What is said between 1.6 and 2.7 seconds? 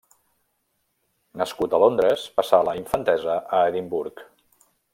a Londres passà